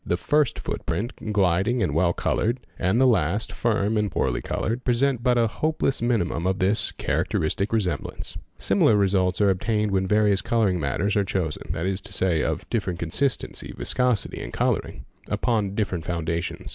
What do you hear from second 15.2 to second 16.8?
upon lifferent foundations.